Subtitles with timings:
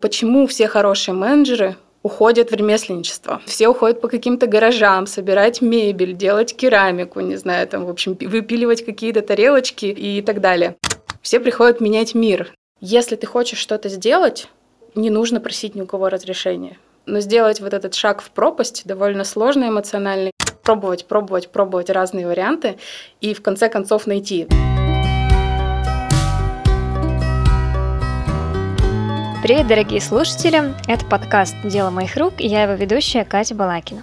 [0.00, 3.42] Почему все хорошие менеджеры уходят в ремесленничество.
[3.46, 8.84] Все уходят по каким-то гаражам, собирать мебель, делать керамику, не знаю, там, в общем, выпиливать
[8.84, 10.76] какие-то тарелочки и так далее.
[11.20, 12.54] Все приходят менять мир.
[12.80, 14.48] Если ты хочешь что-то сделать,
[14.94, 16.78] не нужно просить ни у кого разрешения.
[17.06, 20.30] Но сделать вот этот шаг в пропасть довольно сложно эмоциональный.
[20.62, 22.78] Пробовать, пробовать, пробовать разные варианты
[23.20, 24.46] и в конце концов найти.
[29.48, 30.74] Привет, дорогие слушатели!
[30.88, 34.02] Это подкаст «Дело моих рук» и я его ведущая Катя Балакина.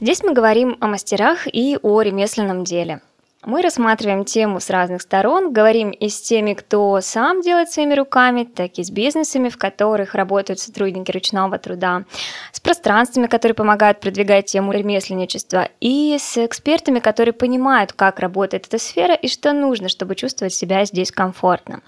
[0.00, 3.00] Здесь мы говорим о мастерах и о ремесленном деле.
[3.44, 8.44] Мы рассматриваем тему с разных сторон, говорим и с теми, кто сам делает своими руками,
[8.44, 12.04] так и с бизнесами, в которых работают сотрудники ручного труда,
[12.52, 18.78] с пространствами, которые помогают продвигать тему ремесленничества, и с экспертами, которые понимают, как работает эта
[18.78, 21.80] сфера и что нужно, чтобы чувствовать себя здесь комфортно.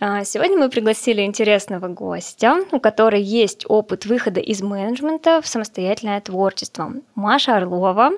[0.00, 6.22] А, сегодня мы пригласили интересного гостя, у которой есть опыт выхода из менеджмента в самостоятельное
[6.22, 6.94] творчество.
[7.14, 8.12] Маша Орлова,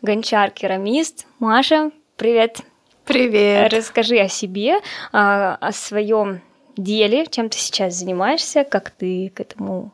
[0.00, 1.26] гончар-керамист.
[1.38, 2.60] Маша, привет!
[3.04, 3.72] Привет!
[3.72, 4.76] Расскажи о себе,
[5.12, 6.40] а, о своем
[6.76, 9.92] деле, чем ты сейчас занимаешься, как ты к этому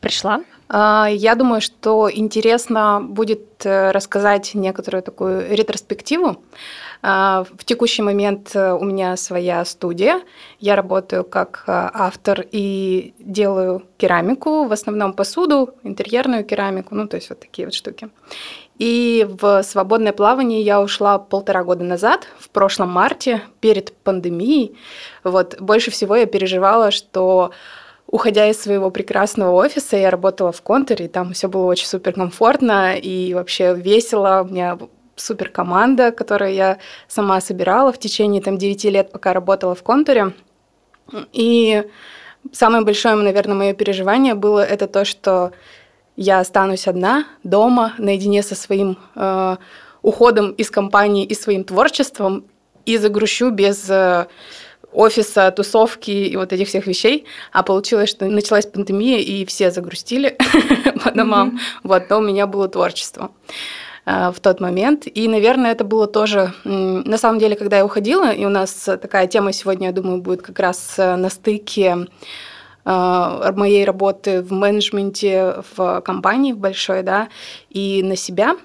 [0.00, 0.40] пришла.
[0.68, 6.42] А, я думаю, что интересно будет э, рассказать некоторую такую ретроспективу.
[7.00, 10.20] А, в текущий момент э, у меня своя студия.
[10.60, 17.16] Я работаю как э, автор и делаю керамику, в основном посуду, интерьерную керамику, ну то
[17.16, 18.08] есть вот такие вот штуки.
[18.78, 24.76] И в свободное плавание я ушла полтора года назад, в прошлом марте, перед пандемией.
[25.24, 27.50] Вот больше всего я переживала, что
[28.06, 32.12] уходя из своего прекрасного офиса, я работала в контуре, и там все было очень супер
[32.12, 34.46] комфортно и вообще весело.
[34.48, 34.78] У меня
[35.16, 40.32] супер команда, которую я сама собирала в течение там 9 лет, пока работала в контуре.
[41.32, 41.84] И
[42.52, 45.52] самое большое, наверное, мое переживание было это то, что
[46.18, 49.56] я останусь одна дома, наедине со своим э,
[50.02, 52.44] уходом из компании и своим творчеством,
[52.84, 54.26] и загрущу без э,
[54.92, 57.24] офиса, тусовки и вот этих всех вещей.
[57.52, 60.36] А получилось, что началась пандемия, и все загрустили
[61.04, 61.60] по домам.
[61.84, 63.30] Вот, но у меня было творчество
[64.04, 65.04] э, в тот момент.
[65.06, 66.52] И, наверное, это было тоже...
[66.64, 70.42] На самом деле, когда я уходила, и у нас такая тема сегодня, я думаю, будет
[70.42, 72.08] как раз э, на стыке
[72.88, 77.28] моей работы в менеджменте в компании в большой, да,
[77.70, 78.56] и на себя.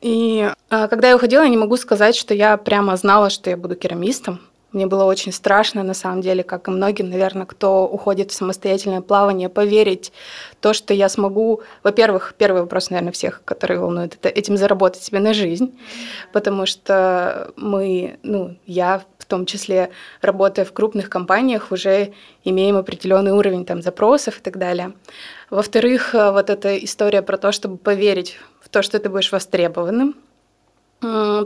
[0.00, 3.76] И когда я уходила, я не могу сказать, что я прямо знала, что я буду
[3.76, 4.40] керамистом.
[4.72, 9.02] Мне было очень страшно, на самом деле, как и многим, наверное, кто уходит в самостоятельное
[9.02, 10.12] плавание, поверить
[10.60, 15.20] то, что я смогу, во-первых, первый вопрос, наверное, всех, которые волнуют, это этим заработать себе
[15.20, 15.78] на жизнь,
[16.32, 22.12] потому что мы, ну, я том числе, работая в крупных компаниях, уже
[22.44, 24.92] имеем определенный уровень там запросов и так далее.
[25.50, 30.14] Во-вторых, вот эта история про то, чтобы поверить в то, что ты будешь востребованным,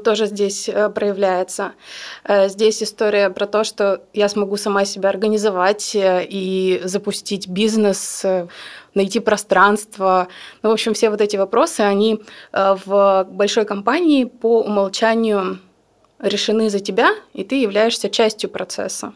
[0.04, 1.72] тоже здесь э, проявляется.
[2.24, 8.24] Э, здесь история про то, что я смогу сама себя организовать э, и запустить бизнес,
[8.94, 10.28] найти пространство.
[10.62, 15.58] Ну, в общем, все вот эти вопросы, они в большой компании по умолчанию
[16.18, 19.12] решены за тебя, и ты являешься частью процесса.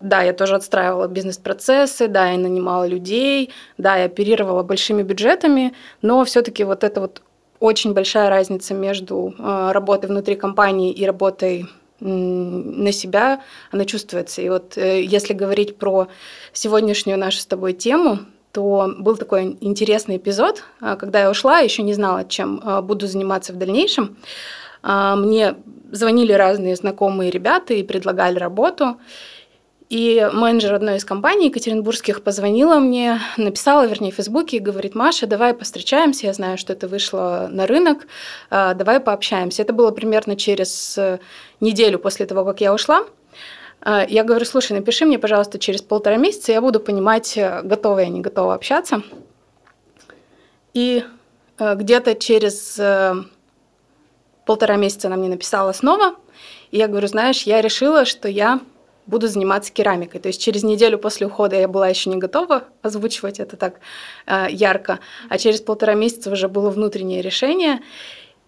[0.00, 6.24] Да, я тоже отстраивала бизнес-процессы, да, я нанимала людей, да, я оперировала большими бюджетами, но
[6.24, 7.22] все-таки вот это вот
[7.60, 11.66] очень большая разница между э, работой внутри компании и работой
[12.00, 14.40] на себя, она чувствуется.
[14.40, 16.08] И вот э, если говорить про
[16.54, 18.20] сегодняшнюю нашу с тобой тему,
[18.52, 23.52] то был такой интересный эпизод, э, когда я ушла, еще не знала, чем буду заниматься
[23.52, 24.16] в дальнейшем.
[24.82, 25.56] Мне
[25.92, 28.96] звонили разные знакомые ребята и предлагали работу.
[29.90, 35.26] И менеджер одной из компаний екатеринбургских позвонила мне, написала, вернее, в Фейсбуке и говорит, Маша,
[35.26, 38.06] давай постречаемся, я знаю, что это вышло на рынок,
[38.50, 39.62] а, давай пообщаемся.
[39.62, 41.18] Это было примерно через э,
[41.58, 43.04] неделю после того, как я ушла.
[43.80, 47.98] А, я говорю, слушай, напиши мне, пожалуйста, через полтора месяца, я буду понимать, э, готова
[47.98, 49.02] я, не готова общаться.
[50.72, 51.02] И
[51.58, 52.78] э, где-то через
[54.50, 56.16] полтора месяца она мне написала снова,
[56.72, 58.58] и я говорю, знаешь, я решила, что я
[59.06, 60.20] буду заниматься керамикой.
[60.20, 63.74] То есть через неделю после ухода я была еще не готова озвучивать это так
[64.26, 64.98] э, ярко,
[65.28, 67.78] а через полтора месяца уже было внутреннее решение.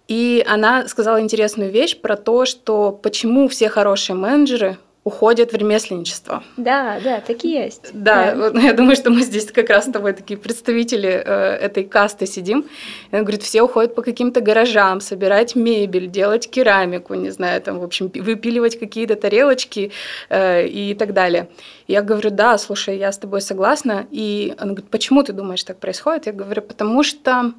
[0.09, 6.45] И она сказала интересную вещь про то, что почему все хорошие менеджеры уходят в ремесленничество.
[6.57, 7.91] Да, да, такие есть.
[7.93, 8.61] Да, да.
[8.61, 12.67] я думаю, что мы здесь как раз с тобой такие представители э, этой касты сидим.
[13.11, 17.81] И он говорит, все уходят по каким-то гаражам, собирать мебель, делать керамику, не знаю, там,
[17.81, 19.91] в общем, выпиливать какие-то тарелочки
[20.29, 21.49] э, и так далее.
[21.89, 24.07] Я говорю, да, слушай, я с тобой согласна.
[24.13, 26.27] И он говорит, почему ты думаешь, так происходит?
[26.27, 27.53] Я говорю, потому что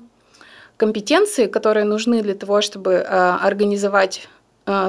[0.78, 4.30] компетенции, которые нужны для того, чтобы э, организовать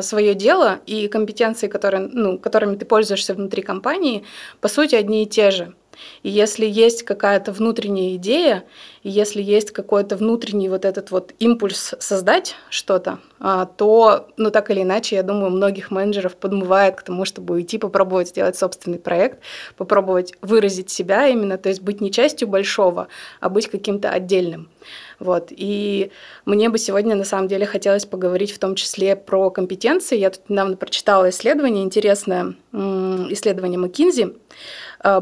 [0.03, 4.25] свое дело и компетенции, которые, ну, которыми ты пользуешься внутри компании,
[4.61, 5.75] по сути, одни и те же.
[6.23, 8.65] И если есть какая-то внутренняя идея,
[9.03, 14.71] и если есть какой-то внутренний вот этот вот импульс создать что-то, а, то, ну так
[14.71, 19.41] или иначе, я думаю, многих менеджеров подмывает к тому, чтобы уйти, попробовать сделать собственный проект,
[19.77, 23.09] попробовать выразить себя именно, то есть быть не частью большого,
[23.41, 24.71] а быть каким-то отдельным.
[25.19, 25.49] Вот.
[25.51, 26.11] И
[26.45, 30.19] мне бы сегодня на самом деле хотелось поговорить в том числе про компетенции.
[30.19, 34.37] Я тут недавно прочитала исследование, интересное исследование McKinsey,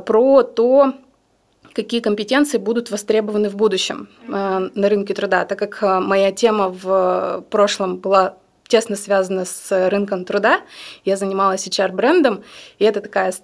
[0.07, 0.95] про то,
[1.75, 6.69] какие компетенции будут востребованы в будущем а, на рынке труда, так как а, моя тема
[6.69, 8.37] в прошлом была
[8.67, 10.61] тесно связана с рынком труда.
[11.05, 12.43] Я занималась HR-брендом,
[12.79, 13.35] и это такая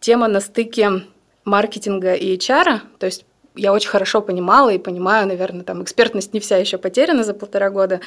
[0.00, 1.02] тема на стыке
[1.44, 3.26] маркетинга и HR, то есть
[3.56, 7.70] я очень хорошо понимала и понимаю, наверное, там экспертность не вся еще потеряна за полтора
[7.70, 8.00] года,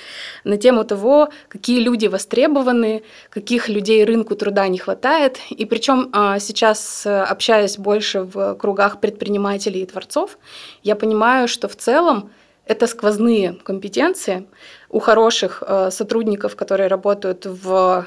[0.44, 5.40] на тему того, какие люди востребованы, каких людей рынку труда не хватает.
[5.50, 10.38] И причем а, сейчас, общаясь больше в кругах предпринимателей и творцов,
[10.82, 12.32] я понимаю, что в целом
[12.66, 14.46] это сквозные компетенции
[14.90, 18.06] у хороших а, сотрудников, которые работают в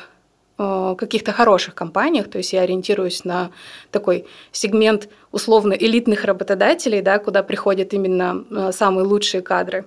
[0.56, 3.50] каких-то хороших компаниях, то есть я ориентируюсь на
[3.90, 9.84] такой сегмент условно элитных работодателей, да, куда приходят именно э, самые лучшие кадры,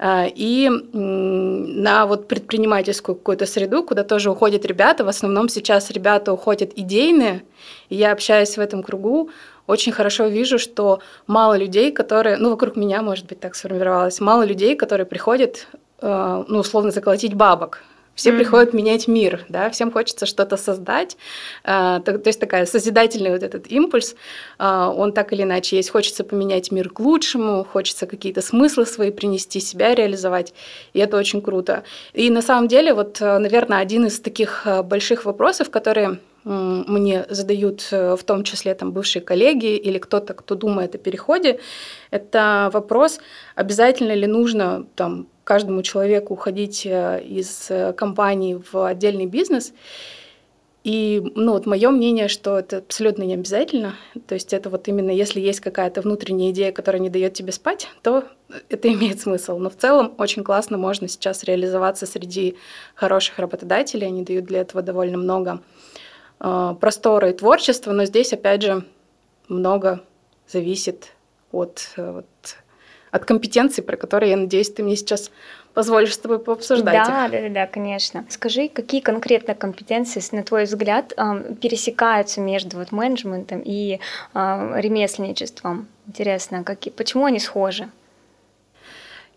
[0.00, 5.04] э, и на вот предпринимательскую какую-то среду, куда тоже уходят ребята.
[5.04, 7.44] В основном сейчас ребята уходят идейные,
[7.88, 9.30] и я общаюсь в этом кругу,
[9.68, 10.98] очень хорошо вижу, что
[11.28, 15.68] мало людей, которые, ну, вокруг меня, может быть, так сформировалось, мало людей, которые приходят,
[16.02, 17.84] ну, условно, заколотить бабок,
[18.20, 18.36] все mm-hmm.
[18.36, 21.16] приходят менять мир, да, всем хочется что-то создать.
[21.64, 24.14] А, то, то есть такая созидательный вот этот импульс,
[24.58, 25.88] а, он так или иначе есть.
[25.88, 30.52] Хочется поменять мир к лучшему, хочется какие-то смыслы свои принести, себя реализовать,
[30.92, 31.82] и это очень круто.
[32.12, 37.86] И на самом деле, вот, наверное, один из таких а, больших вопросов, которые мне задают
[37.90, 41.60] э, в том числе там бывшие коллеги или кто-то, кто думает о переходе,
[42.10, 43.20] это вопрос,
[43.56, 49.72] обязательно ли нужно там каждому человеку уходить э, из э, компании в отдельный бизнес.
[50.84, 53.96] И ну, вот мое мнение, что это абсолютно не обязательно.
[54.28, 57.88] То есть это вот именно если есть какая-то внутренняя идея, которая не дает тебе спать,
[58.02, 58.22] то
[58.68, 59.58] это имеет смысл.
[59.58, 62.54] Но в целом очень классно можно сейчас реализоваться среди
[62.94, 64.06] хороших работодателей.
[64.06, 65.62] Они дают для этого довольно много
[66.38, 67.90] э, простора и творчества.
[67.90, 68.84] Но здесь, опять же,
[69.48, 70.00] много
[70.46, 71.08] зависит
[71.50, 72.56] от, от
[73.10, 75.30] от компетенций, про которые, я надеюсь, ты мне сейчас
[75.74, 77.06] позволишь с тобой пообсуждать.
[77.06, 77.32] Да, их.
[77.32, 78.24] да, да, конечно.
[78.28, 81.12] Скажи, какие конкретно компетенции, на твой взгляд,
[81.60, 84.00] пересекаются между вот менеджментом и
[84.34, 85.88] ремесленничеством?
[86.06, 87.88] Интересно, какие, почему они схожи?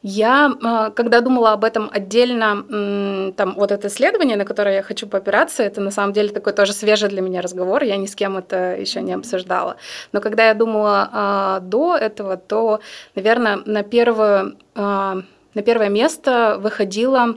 [0.06, 5.08] Я, а, когда думала об этом отдельно, там вот это исследование, на которое я хочу
[5.08, 8.36] поопираться, это на самом деле такой тоже свежий для меня разговор, я ни с кем
[8.36, 9.78] это еще не обсуждала.
[10.12, 12.82] Но когда я думала а, до этого, то,
[13.16, 15.22] наверное, на первое, а,
[15.54, 17.36] на первое место выходила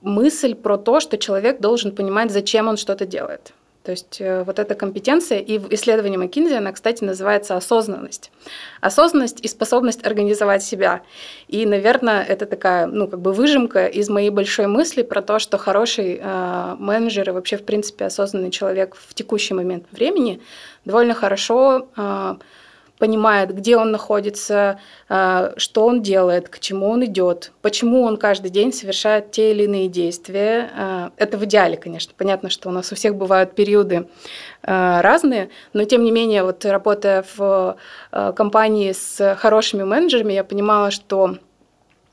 [0.00, 3.52] мысль про то, что человек должен понимать, зачем он что-то делает.
[3.82, 8.30] То есть э, вот эта компетенция, и в исследовании McKinsey она, кстати, называется осознанность.
[8.80, 11.02] Осознанность и способность организовать себя.
[11.48, 15.58] И, наверное, это такая, ну, как бы выжимка из моей большой мысли про то, что
[15.58, 20.40] хороший э, менеджер и вообще, в принципе, осознанный человек в текущий момент времени
[20.84, 22.34] довольно хорошо э,
[23.02, 24.78] понимает, где он находится,
[25.08, 29.64] а, что он делает, к чему он идет, почему он каждый день совершает те или
[29.64, 30.70] иные действия.
[30.76, 32.14] А, это в идеале, конечно.
[32.16, 34.06] Понятно, что у нас у всех бывают периоды
[34.62, 37.76] а, разные, но тем не менее, вот работая в
[38.36, 41.38] компании с хорошими менеджерами, я понимала, что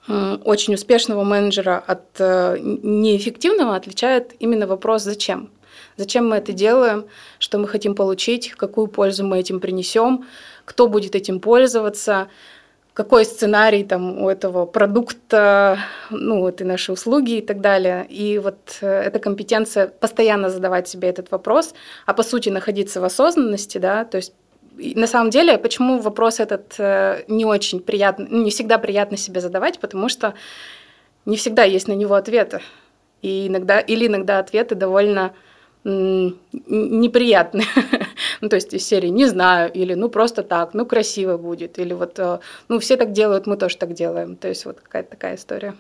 [0.07, 5.51] очень успешного менеджера от неэффективного отличает именно вопрос «зачем?».
[5.99, 7.07] Зачем мы это делаем,
[7.39, 10.25] что мы хотим получить, какую пользу мы этим принесем,
[10.69, 12.27] кто будет этим пользоваться,
[12.93, 15.79] какой сценарий там у этого продукта,
[16.11, 18.05] ну, этой нашей услуги и так далее.
[18.07, 21.73] И вот э, эта компетенция постоянно задавать себе этот вопрос,
[22.05, 24.33] а по сути находиться в осознанности, да, то есть
[24.77, 29.41] на самом деле, почему вопрос этот э, не очень приятно, ну, не всегда приятно себе
[29.41, 30.35] задавать, потому что
[31.25, 32.61] не всегда есть на него ответы.
[33.23, 35.33] И иногда, или иногда ответы довольно
[35.83, 37.65] неприятные.
[38.41, 41.93] ну, то есть из серии «не знаю» или «ну, просто так», «ну, красиво будет», или
[41.93, 44.35] вот э, «ну, все так делают, мы тоже так делаем».
[44.35, 45.73] То есть вот какая-то такая история.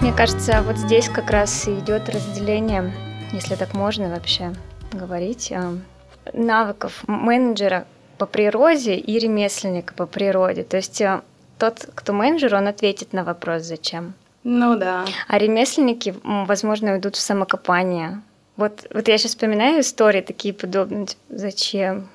[0.00, 2.92] Мне кажется, вот здесь как раз идет разделение,
[3.32, 4.52] если так можно вообще
[4.92, 5.78] говорить, э,
[6.32, 7.86] навыков менеджера
[8.18, 10.62] по природе и ремесленника по природе.
[10.62, 11.22] То есть э,
[11.58, 14.14] тот, кто менеджер, он ответит на вопрос «зачем?».
[14.42, 15.06] Ну да.
[15.26, 18.20] А ремесленники, возможно, уйдут в самокопание.
[18.56, 21.06] Вот, вот я сейчас вспоминаю истории такие подобные.
[21.06, 22.08] Типа, зачем?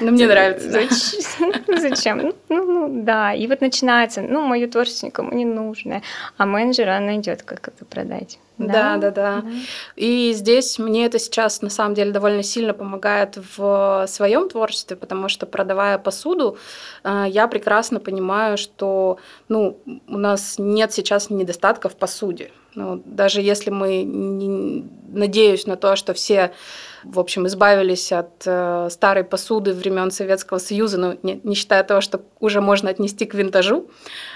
[0.00, 0.70] Ну, мне нравится.
[1.80, 2.18] Зачем?
[2.18, 3.32] Ну, ну, ну, да.
[3.34, 6.02] И вот начинается, ну, мое творчество никому не нужно.
[6.36, 8.38] А менеджер, она найдет, как это продать.
[8.58, 9.44] Да, да, да, да.
[9.96, 15.28] И здесь мне это сейчас на самом деле довольно сильно помогает в своем творчестве, потому
[15.28, 16.58] что продавая посуду,
[17.02, 22.52] э, я прекрасно понимаю, что ну, у нас нет сейчас недостатка в посуде.
[22.74, 26.52] Ну, даже если мы не, надеюсь на то, что все
[27.04, 32.00] в общем, избавились от э, старой посуды времен Советского Союза, ну, не, не считая того,
[32.00, 33.90] что уже можно отнести к винтажу.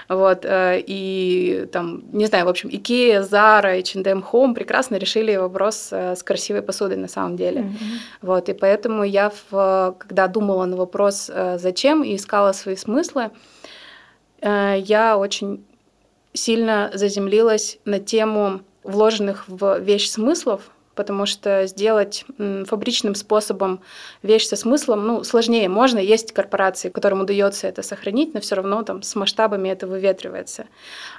[0.09, 5.89] Вот, э, и там, не знаю, в общем, Икея, Zara, H&M Home прекрасно решили вопрос
[5.91, 7.61] э, с красивой посудой на самом деле.
[7.61, 7.99] Mm-hmm.
[8.21, 13.31] Вот, и поэтому я, в, когда думала на вопрос э, «зачем?» и искала свои смыслы,
[14.41, 15.65] э, я очень
[16.33, 22.25] сильно заземлилась на тему вложенных в вещь смыслов, потому что сделать
[22.65, 23.79] фабричным способом
[24.23, 25.69] вещь со смыслом, ну, сложнее.
[25.69, 30.65] Можно, есть корпорации, которым удается это сохранить, но все равно там с масштабами это выветривается.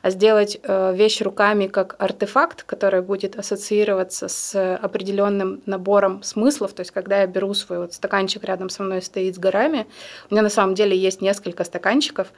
[0.02, 6.80] А сделать э, вещь руками как артефакт, который будет ассоциироваться с определенным набором смыслов, то
[6.80, 9.86] есть когда я беру свой вот стаканчик рядом со мной стоит с горами,
[10.28, 12.32] у меня на самом деле есть несколько стаканчиков,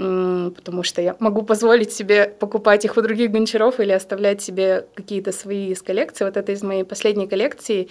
[0.00, 5.30] потому что я могу позволить себе покупать их у других гончаров или оставлять себе какие-то
[5.32, 6.24] свои из коллекции.
[6.24, 7.88] Вот это из моей последней коллекции.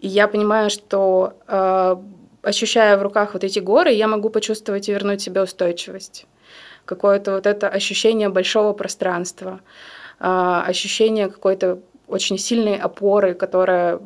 [0.00, 1.96] И я понимаю, что э,
[2.42, 6.26] ощущая в руках вот эти горы, я могу почувствовать и вернуть себе устойчивость.
[6.84, 9.60] Какое-то вот это ощущение большого пространства,
[10.20, 11.78] э, ощущение какой-то
[12.08, 14.00] очень сильной опоры, которая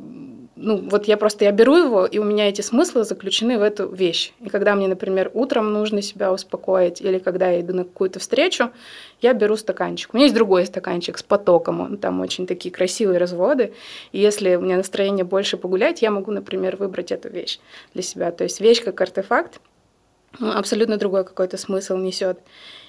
[0.62, 3.88] ну, вот я просто, я беру его, и у меня эти смыслы заключены в эту
[3.88, 4.33] вещь.
[4.40, 8.71] И когда мне, например, утром нужно себя успокоить, или когда я иду на какую-то встречу,
[9.21, 10.14] я беру стаканчик.
[10.14, 13.73] У меня есть другой стаканчик с потоком, он, там очень такие красивые разводы.
[14.12, 17.59] И если у меня настроение больше погулять, я могу, например, выбрать эту вещь
[17.95, 18.31] для себя.
[18.31, 19.61] То есть вещь как артефакт
[20.38, 22.38] ну, абсолютно другой какой-то смысл несет.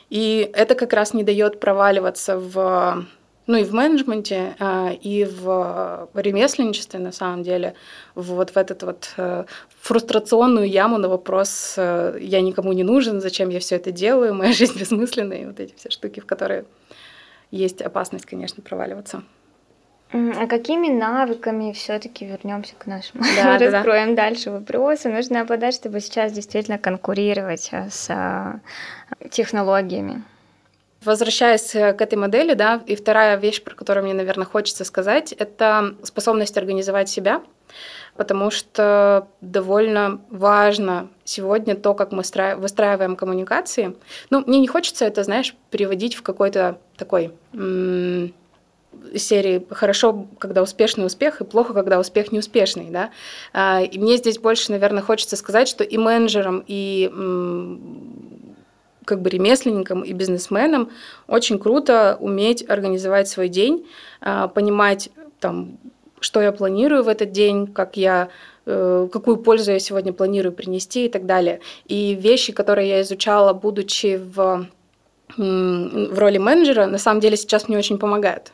[0.10, 3.06] И это как раз не дает проваливаться в
[3.48, 7.74] ну и в менеджменте, а, и в ремесленничестве, на самом деле,
[8.16, 9.46] вот в этот вот э,
[9.82, 14.54] фрустрационную яму на вопрос э, «я никому не нужен, зачем я все это делаю, моя
[14.54, 16.66] жизнь бессмысленная», и вот эти все штуки, в которые
[17.52, 19.24] есть опасность, конечно, проваливаться.
[20.14, 23.24] А какими навыками все-таки вернемся к нашему?
[23.36, 25.10] Да, Раскроем да, дальше вопросы.
[25.10, 28.62] Нужно обладать, чтобы сейчас действительно конкурировать э, с
[29.32, 30.24] технологиями.
[31.06, 35.32] Возвращаясь э, к этой модели, да, и вторая вещь, про которую мне, наверное, хочется сказать,
[35.34, 37.42] это способность организовать себя,
[38.16, 42.24] потому что довольно важно сегодня то, как мы
[42.58, 43.96] выстраиваем коммуникации.
[44.30, 47.32] Ну, мне не хочется это, знаешь, переводить в какой-то такой
[49.16, 52.90] серии «хорошо, когда успешный успех, и плохо, когда успех неуспешный».
[52.90, 53.10] Да?
[53.52, 57.10] А, и мне здесь больше, наверное, хочется сказать, что и менеджерам, и
[59.06, 60.90] как бы ремесленникам и бизнесменам
[61.28, 63.86] очень круто уметь организовать свой день,
[64.22, 65.78] а, понимать там,
[66.20, 68.30] что я планирую в этот день, как я
[68.66, 71.60] э, какую пользу я сегодня планирую принести и так далее.
[71.86, 74.68] И вещи, которые я изучала, будучи в,
[75.38, 78.54] в роли менеджера, на самом деле сейчас мне очень помогают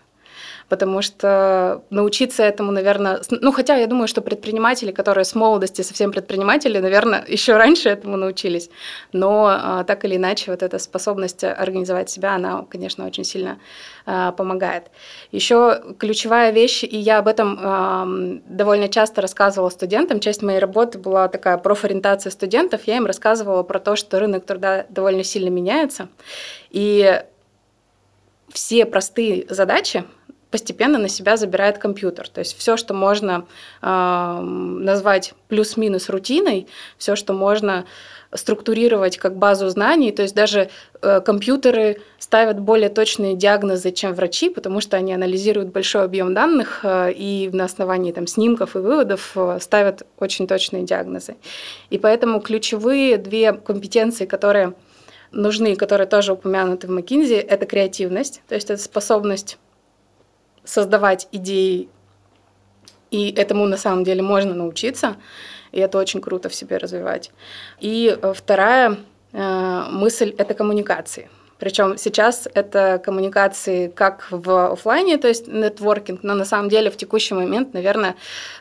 [0.70, 6.12] потому что научиться этому, наверное, ну хотя я думаю, что предприниматели, которые с молодости совсем
[6.12, 8.70] предприниматели, наверное, еще раньше этому научились,
[9.12, 13.60] но а, так или иначе вот эта способность организовать себя, она, конечно, очень сильно
[14.06, 14.86] а, помогает.
[15.32, 21.28] Еще ключевая вещь, и я об этом довольно часто рассказывала студентам, часть моей работы была
[21.28, 26.10] такая профориентация студентов, я им рассказывала про то, что рынок труда довольно сильно меняется,
[26.70, 27.22] и
[28.54, 30.04] все простые задачи,
[30.52, 32.28] постепенно на себя забирает компьютер.
[32.28, 33.46] То есть все, что можно
[33.82, 37.86] э, назвать плюс-минус рутиной, все, что можно
[38.34, 40.70] структурировать как базу знаний, то есть даже
[41.02, 46.82] э, компьютеры ставят более точные диагнозы, чем врачи, потому что они анализируют большой объем данных
[46.84, 51.38] э, и на основании там, снимков и выводов э, ставят очень точные диагнозы.
[51.90, 54.74] И поэтому ключевые две компетенции, которые
[55.32, 59.58] нужны, которые тоже упомянуты в McKinsey, это креативность, то есть это способность
[60.70, 61.90] создавать идеи,
[63.12, 65.16] и этому на самом деле можно научиться,
[65.72, 67.32] и это очень круто в себе развивать.
[67.80, 68.98] И э, вторая
[69.34, 76.34] э, мысль– это коммуникации– причем сейчас это коммуникации как в офлайне, то есть нетворкинг, но
[76.34, 78.16] на самом деле в текущий момент, наверное,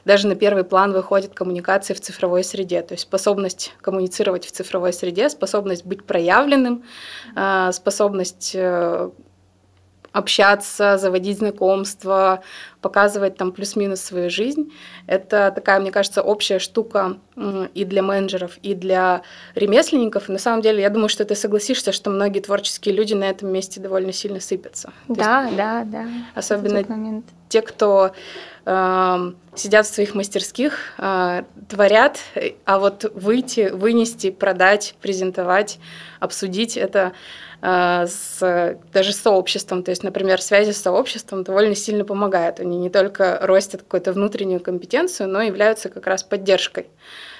[0.04, 4.92] даже на первый план выходит коммуникации в цифровой среде, то есть способность коммуницировать в цифровой
[4.92, 6.82] среде, способность быть проявленным,
[7.36, 9.10] а, способность э,
[10.18, 12.42] общаться, заводить знакомства,
[12.80, 14.72] показывать там плюс-минус свою жизнь.
[15.06, 17.18] Это такая, мне кажется, общая штука
[17.74, 19.22] и для менеджеров, и для
[19.54, 20.28] ремесленников.
[20.28, 23.50] И на самом деле, я думаю, что ты согласишься, что многие творческие люди на этом
[23.50, 24.92] месте довольно сильно сыпятся.
[25.08, 26.06] Да, есть, да, да.
[26.34, 28.12] Особенно те, кто
[28.66, 32.18] э, сидят в своих мастерских, э, творят,
[32.64, 35.78] а вот выйти, вынести, продать, презентовать,
[36.20, 37.12] обсудить это
[37.60, 39.82] с даже с сообществом.
[39.82, 42.60] То есть, например, связи с сообществом довольно сильно помогают.
[42.60, 46.86] Они не только ростят какую-то внутреннюю компетенцию, но являются как раз поддержкой.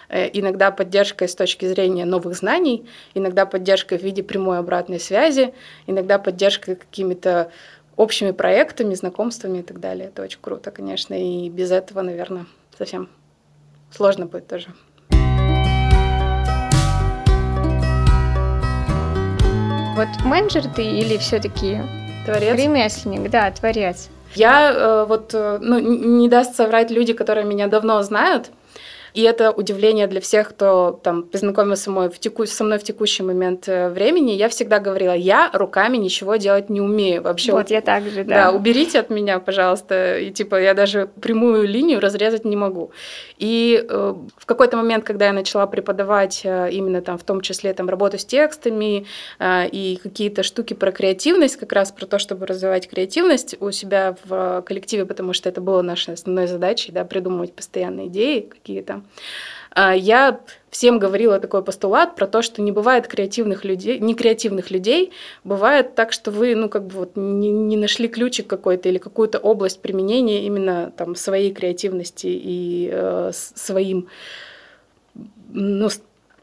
[0.08, 5.54] Э, иногда поддержкой с точки зрения новых знаний, иногда поддержкой в виде прямой обратной связи,
[5.86, 7.52] иногда поддержкой какими-то
[7.96, 10.08] общими проектами, знакомствами и так далее.
[10.08, 12.46] Это очень круто, конечно, и без этого, наверное,
[12.76, 13.08] совсем
[13.90, 14.68] сложно будет тоже.
[19.98, 21.80] Вот менеджер ты или все-таки
[22.24, 22.56] творец?
[22.56, 24.10] Ремесленник, да, творец.
[24.36, 28.52] Я э, вот, э, ну, не даст соврать люди, которые меня давно знают,
[29.18, 32.46] и это удивление для всех, кто там познакомился со мной в, теку...
[32.46, 34.30] со мной в текущий момент э, времени.
[34.30, 37.50] Я всегда говорила, я руками ничего делать не умею вообще.
[37.50, 38.44] Вот я так же, да.
[38.44, 40.18] Да, уберите от меня, пожалуйста.
[40.18, 42.92] И типа я даже прямую линию разрезать не могу.
[43.38, 47.72] И э, в какой-то момент, когда я начала преподавать э, именно там в том числе
[47.72, 49.04] там работу с текстами
[49.40, 54.14] э, и какие-то штуки про креативность, как раз про то, чтобы развивать креативность у себя
[54.24, 59.02] в коллективе, потому что это было нашей основной задачей, да, придумывать постоянные идеи какие-то.
[59.70, 64.70] А, я всем говорила такой постулат про то, что не бывает креативных людей, не креативных
[64.70, 65.12] людей,
[65.44, 69.38] бывает так, что вы, ну, как бы вот не, не нашли ключик какой-то или какую-то
[69.38, 74.08] область применения именно там своей креативности и э, своим,
[75.50, 75.88] ну,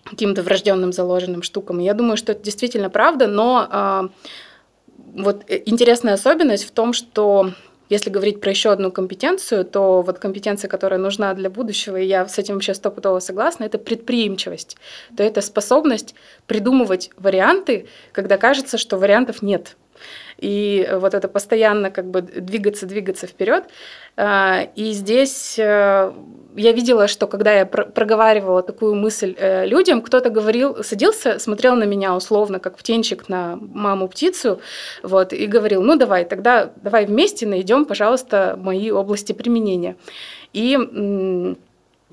[0.04, 1.80] каким-то врожденным заложенным штукам.
[1.80, 4.10] Я думаю, что это действительно правда, но э,
[5.16, 7.52] вот интересная особенность в том, что
[7.90, 12.28] если говорить про еще одну компетенцию, то вот компетенция, которая нужна для будущего, и я
[12.28, 14.78] с этим вообще стопудово согласна, это предприимчивость.
[15.16, 16.16] То это способность
[16.48, 19.76] придумывать варианты, когда кажется, что вариантов нет
[20.38, 23.66] и вот это постоянно как бы двигаться, двигаться вперед.
[24.18, 26.14] А, и здесь э,
[26.56, 31.84] я видела, что когда я проговаривала такую мысль э, людям, кто-то говорил, садился, смотрел на
[31.84, 34.60] меня условно, как птенчик на маму-птицу,
[35.04, 39.96] вот, и говорил, ну давай, тогда давай вместе найдем, пожалуйста, мои области применения.
[40.54, 40.78] И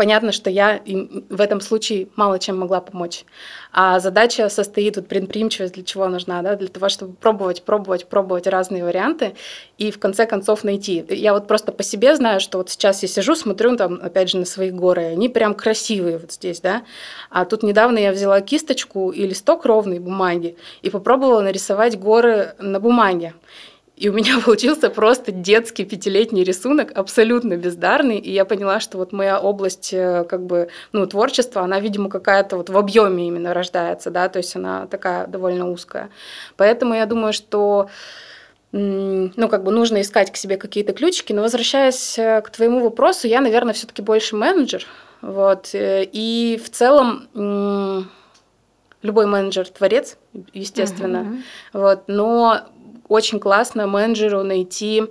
[0.03, 3.25] понятно, что я им в этом случае мало чем могла помочь.
[3.73, 8.49] А задача состоит, вот предприимчивость для чего нужна, да, для того, чтобы пробовать, пробовать, пробовать
[8.49, 9.35] разные варианты
[9.79, 11.05] и в конце концов найти.
[11.09, 14.39] Я вот просто по себе знаю, что вот сейчас я сижу, смотрю там, опять же,
[14.39, 16.83] на свои горы, они прям красивые вот здесь, да.
[17.31, 22.81] А тут недавно я взяла кисточку и листок ровной бумаги и попробовала нарисовать горы на
[22.81, 23.35] бумаге.
[24.03, 28.19] И у меня получился просто детский пятилетний рисунок, абсолютно бездарный.
[28.19, 32.57] И я поняла, что вот моя область э, как бы, ну, творчества, она, видимо, какая-то
[32.57, 36.11] вот в объеме именно рождается, да, то есть она такая довольно узкая.
[36.57, 37.89] Поэтому я думаю, что
[38.73, 41.33] ну, как бы нужно искать к себе какие-то ключики.
[41.33, 44.85] Но возвращаясь э, к твоему вопросу, я, наверное, все-таки больше менеджер.
[45.21, 45.71] Вот.
[45.75, 47.29] Э, и в целом
[49.03, 50.17] любой менеджер творец,
[50.53, 51.17] естественно.
[51.73, 51.81] Uh-huh.
[51.81, 52.05] Вот.
[52.07, 52.63] Но
[53.13, 55.05] очень классно менеджеру найти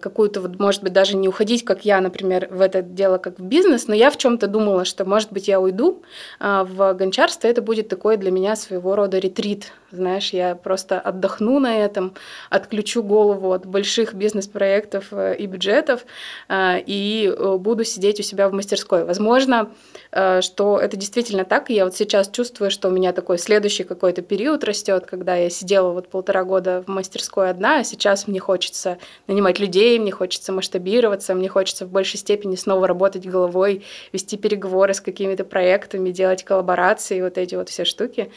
[0.00, 3.42] какую-то, вот, может быть, даже не уходить, как я, например, в это дело, как в
[3.42, 6.02] бизнес, но я в чем-то думала, что, может быть, я уйду
[6.38, 11.58] а, в гончарство, это будет такой для меня своего рода ретрит, знаешь, я просто отдохну
[11.58, 12.14] на этом,
[12.50, 16.04] отключу голову от больших бизнес-проектов э, и бюджетов
[16.48, 19.04] а, и э, буду сидеть у себя в мастерской.
[19.04, 19.70] Возможно,
[20.12, 23.84] э, что это действительно так, и я вот сейчас чувствую, что у меня такой следующий
[23.84, 28.40] какой-то период растет, когда я сидела вот полтора года в мастерской одна, а сейчас мне
[28.40, 34.36] хочется нанимать людей, мне хочется масштабироваться, мне хочется в большей степени снова работать головой, вести
[34.36, 38.30] переговоры с какими-то проектами, делать коллаборации, вот эти вот все штуки.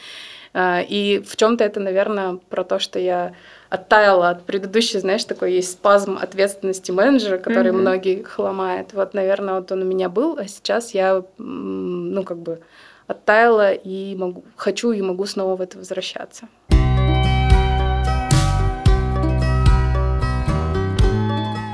[0.52, 3.34] А, и в чем-то это, наверное, про то, что я
[3.68, 7.76] оттаяла от предыдущей, знаешь, такой есть спазм ответственности менеджера, который mm-hmm.
[7.76, 8.92] многих ломает.
[8.92, 12.60] Вот, наверное, вот он у меня был, а сейчас я, ну, как бы
[13.06, 16.48] оттаяла и могу, хочу и могу снова в это возвращаться.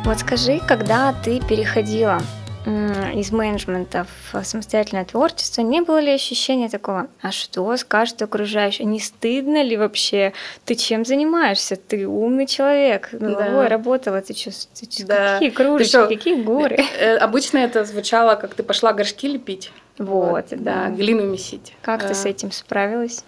[0.07, 2.21] Вот скажи, когда ты переходила
[2.65, 8.87] из менеджмента в самостоятельное творчество, не было ли ощущения такого, а что скажут окружающие?
[8.87, 10.33] Не стыдно ли вообще?
[10.65, 11.75] Ты чем занимаешься?
[11.75, 13.09] Ты умный человек.
[13.11, 13.69] Головой да.
[13.69, 14.53] работала, ты что?
[14.79, 15.35] Ты чё да.
[15.35, 16.77] Какие кружечки, что, какие горы?
[16.77, 19.73] Э, э, обычно это звучало, как ты пошла горшки лепить.
[19.99, 20.85] Вот, вот да.
[20.87, 20.91] да.
[20.91, 21.75] Глину месить.
[21.83, 22.09] Как а.
[22.09, 23.25] ты с этим справилась?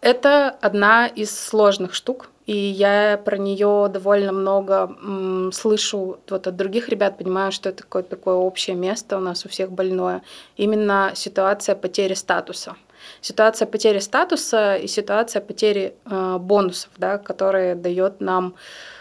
[0.00, 6.56] Это одна из сложных штук, и я про нее довольно много м, слышу вот от
[6.56, 10.22] других ребят, понимаю, что это какое-то такое общее место у нас у всех больное.
[10.56, 12.76] Именно ситуация потери статуса.
[13.20, 18.54] Ситуация потери статуса и ситуация потери э, бонусов, да, которые дает нам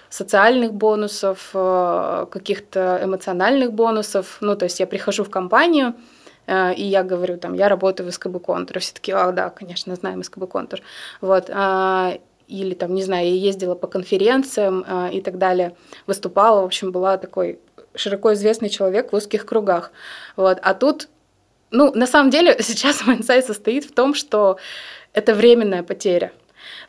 [0.09, 4.37] социальных бонусов, э, каких-то эмоциональных бонусов.
[4.41, 5.93] Ну, то есть я прихожу в компанию,
[6.47, 8.79] э, и я говорю, там, я работаю в СКБ Контур.
[8.79, 10.79] Все таки а, да, конечно, знаем СКБ Контур.
[11.21, 11.49] Вот.
[12.51, 16.91] Или там, не знаю, я ездила по конференциям э, и так далее, выступала, в общем,
[16.91, 17.59] была такой
[17.95, 19.91] широко известный человек в узких кругах.
[20.35, 20.59] Вот.
[20.61, 21.07] А тут,
[21.71, 24.57] ну, на самом деле, сейчас мой инсайт состоит в том, что
[25.13, 26.31] это временная потеря.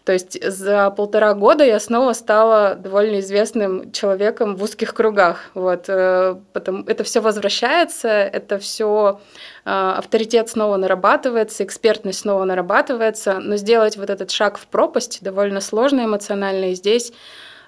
[0.04, 5.50] То есть за полтора года я снова стала довольно известным человеком в узких кругах.
[5.54, 5.88] Вот.
[5.88, 9.20] Э, Потом это все возвращается, это все
[9.64, 15.60] э, авторитет снова нарабатывается, экспертность снова нарабатывается, но сделать вот этот шаг в пропасть довольно
[15.60, 16.72] сложно эмоционально.
[16.72, 17.12] И здесь,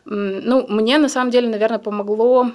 [0.04, 2.50] ну, мне на самом деле, наверное, помогло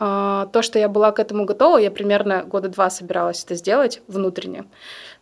[0.00, 1.78] э, то, что я была к этому готова.
[1.78, 4.64] Я примерно года два собиралась это сделать внутренне.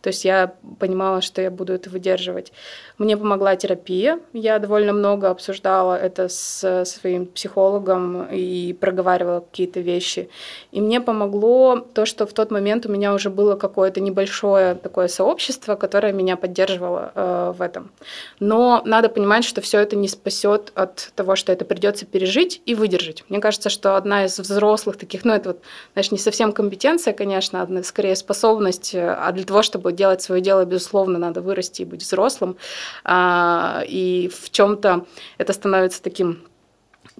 [0.01, 2.51] То есть я понимала, что я буду это выдерживать.
[2.97, 4.19] Мне помогла терапия.
[4.33, 10.29] Я довольно много обсуждала это с своим психологом и проговаривала какие-то вещи.
[10.71, 15.07] И мне помогло то, что в тот момент у меня уже было какое-то небольшое такое
[15.07, 17.91] сообщество, которое меня поддерживало э, в этом.
[18.39, 22.75] Но надо понимать, что все это не спасет от того, что это придется пережить и
[22.75, 23.23] выдержать.
[23.29, 25.61] Мне кажется, что одна из взрослых таких, ну это вот,
[25.93, 30.41] знаешь, не совсем компетенция, конечно, одна скорее способность, э, а для того, чтобы делать свое
[30.41, 32.55] дело, безусловно, надо вырасти и быть взрослым.
[33.03, 35.05] А, и в чем-то
[35.37, 36.43] это становится таким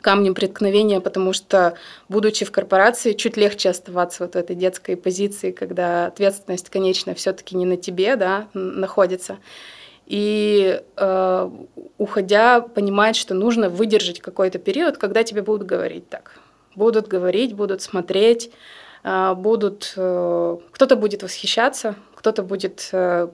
[0.01, 1.75] камнем преткновения, потому что,
[2.09, 7.55] будучи в корпорации, чуть легче оставаться вот в этой детской позиции, когда ответственность, конечно, все-таки
[7.55, 9.37] не на тебе, да, находится.
[10.05, 11.49] И э,
[11.97, 16.39] уходя, понимать, что нужно выдержать какой-то период, когда тебе будут говорить так.
[16.75, 18.51] Будут говорить, будут смотреть,
[19.03, 19.93] э, будут...
[19.95, 23.29] Э, кто-то будет восхищаться, кто-то будет э,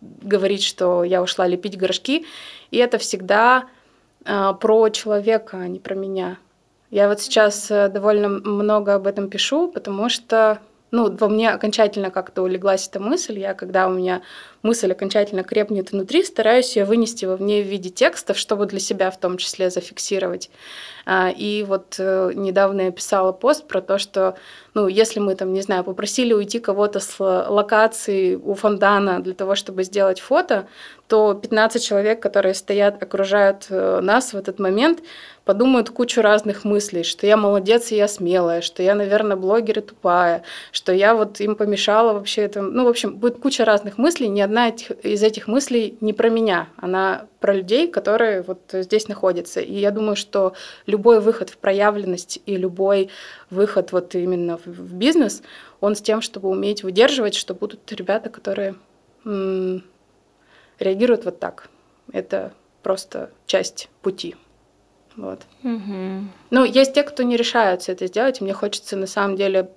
[0.00, 2.26] говорить, что я ушла лепить горшки,
[2.70, 3.64] и это всегда
[4.24, 6.38] э, про человека, а не про меня.
[6.90, 10.60] Я вот сейчас э, довольно много об этом пишу, потому что
[10.90, 13.38] ну, во мне окончательно как-то улеглась эта мысль.
[13.38, 14.22] Я, когда у меня
[14.62, 19.10] мысль окончательно крепнет внутри, стараюсь ее вынести во мне в виде текстов, чтобы для себя
[19.10, 20.50] в том числе зафиксировать.
[21.06, 24.36] А, и вот недавно я писала пост про то, что
[24.74, 29.54] ну, если мы там, не знаю, попросили уйти кого-то с локации у фондана для того,
[29.54, 30.68] чтобы сделать фото,
[31.08, 35.00] то 15 человек, которые стоят, окружают э, нас в этот момент,
[35.44, 39.82] подумают кучу разных мыслей, что я молодец и я смелая, что я, наверное, блогер и
[39.82, 42.62] тупая, что я вот им помешала вообще это.
[42.62, 46.68] Ну, в общем, будет куча разных мыслей, ни одна из этих мыслей не про меня,
[46.76, 49.60] она про людей, которые вот здесь находятся.
[49.60, 50.54] И я думаю, что
[50.86, 53.10] любой выход в проявленность и любой
[53.48, 55.42] выход вот именно в, бизнес,
[55.80, 58.74] он с тем, чтобы уметь выдерживать, что будут ребята, которые
[59.24, 59.84] м-
[60.80, 61.68] реагируют вот так.
[62.12, 64.34] Это просто часть пути.
[65.16, 65.42] Вот.
[65.62, 66.24] Угу.
[66.50, 68.40] Ну, есть те, кто не решаются это сделать.
[68.40, 69.70] Мне хочется на самом деле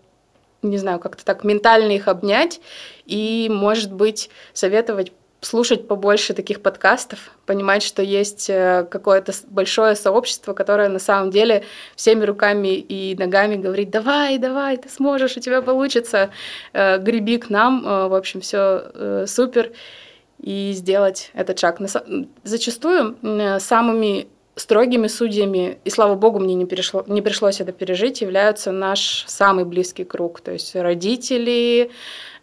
[0.63, 2.59] не знаю, как-то так ментально их обнять
[3.05, 5.11] и, может быть, советовать
[5.45, 11.63] слушать побольше таких подкастов, понимать, что есть э, какое-то большое сообщество, которое на самом деле
[11.95, 16.29] всеми руками и ногами говорит, давай, давай, ты сможешь, у тебя получится,
[16.73, 19.71] э, греби к нам, э, в общем, все супер,
[20.39, 21.79] и сделать этот шаг.
[22.43, 23.15] Зачастую
[23.59, 29.25] самыми строгими судьями, и слава богу, мне не, перешло, не пришлось это пережить, являются наш
[29.27, 31.89] самый близкий круг, то есть родители,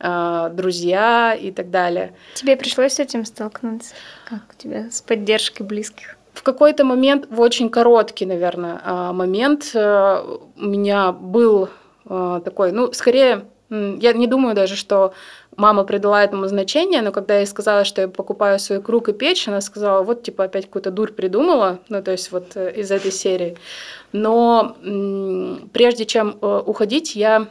[0.01, 2.15] э, друзья и так далее.
[2.35, 3.95] Тебе пришлось с этим столкнуться?
[4.29, 6.17] Как у тебя с поддержкой близких?
[6.33, 11.69] В какой-то момент, в очень короткий, наверное, э, момент э, у меня был
[12.09, 15.15] такой, ну, скорее, я не думаю даже, что
[15.57, 19.13] мама придала этому значение, но когда я ей сказала, что я покупаю свой круг и
[19.13, 22.91] печь, она сказала, вот, типа, опять какую-то дурь придумала, ну, то есть вот э, из
[22.91, 23.57] этой серии.
[24.13, 24.77] Но
[25.73, 27.47] прежде чем э, уходить, я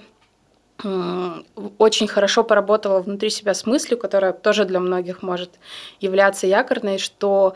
[1.77, 5.60] очень хорошо поработала внутри себя с мыслью, которая тоже для многих может
[5.99, 7.55] являться якорной, что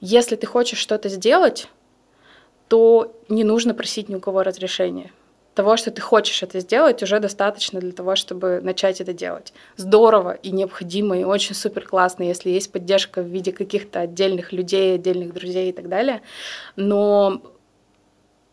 [0.00, 1.68] если ты хочешь что-то сделать,
[2.68, 5.12] то не нужно просить ни у кого разрешения.
[5.56, 9.54] Того, что ты хочешь это сделать, уже достаточно для того, чтобы начать это делать.
[9.78, 14.96] Здорово и необходимо, и очень супер классно, если есть поддержка в виде каких-то отдельных людей,
[14.96, 16.20] отдельных друзей и так далее.
[16.76, 17.40] Но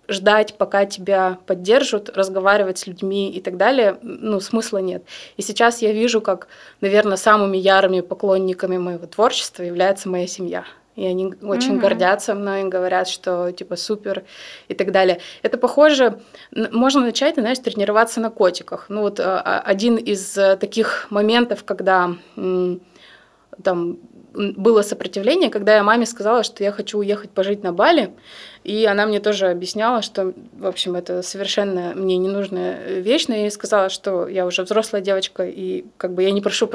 [0.08, 5.04] ждать, пока тебя поддержат, разговаривать с людьми и так далее, ну, смысла нет.
[5.36, 6.48] И сейчас я вижу, как,
[6.80, 10.64] наверное, самыми ярыми поклонниками моего творчества является моя семья.
[10.96, 11.80] И они очень mm-hmm.
[11.80, 14.24] гордятся мной, говорят, что типа супер
[14.68, 15.20] и так далее.
[15.42, 16.20] Это похоже,
[16.52, 18.86] можно начать, знаешь, тренироваться на котиках.
[18.90, 22.12] Ну вот а, а, один из э, таких моментов, когда
[23.64, 23.98] там
[24.34, 28.12] было сопротивление, когда я маме сказала, что я хочу уехать пожить на Бали,
[28.64, 33.42] и она мне тоже объясняла, что, в общем, это совершенно мне ненужная вещь, но я
[33.42, 36.70] ей сказала, что я уже взрослая девочка, и как бы я не прошу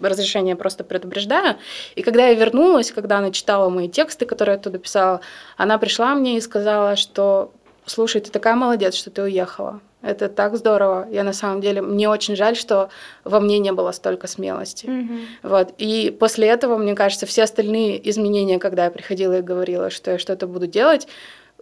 [0.00, 1.56] разрешения, просто предупреждаю.
[1.96, 5.20] И когда я вернулась, когда она читала мои тексты, которые я оттуда писала,
[5.56, 7.52] она пришла мне и сказала, что
[7.86, 9.80] слушай, ты такая молодец, что ты уехала.
[10.02, 11.08] Это так здорово.
[11.10, 12.90] Я на самом деле, мне очень жаль, что
[13.24, 14.86] во мне не было столько смелости.
[14.86, 15.20] Mm-hmm.
[15.44, 15.74] Вот.
[15.78, 20.18] И после этого, мне кажется, все остальные изменения, когда я приходила и говорила, что я
[20.18, 21.06] что-то буду делать,